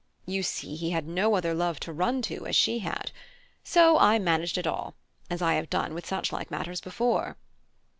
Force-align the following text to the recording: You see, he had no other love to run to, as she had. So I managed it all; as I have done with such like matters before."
You 0.25 0.41
see, 0.41 0.75
he 0.75 0.89
had 0.89 1.07
no 1.07 1.35
other 1.35 1.53
love 1.53 1.79
to 1.81 1.93
run 1.93 2.23
to, 2.23 2.47
as 2.47 2.55
she 2.55 2.79
had. 2.79 3.11
So 3.63 3.99
I 3.99 4.17
managed 4.17 4.57
it 4.57 4.65
all; 4.65 4.95
as 5.29 5.43
I 5.43 5.53
have 5.53 5.69
done 5.69 5.93
with 5.93 6.07
such 6.07 6.31
like 6.31 6.49
matters 6.49 6.81
before." 6.81 7.37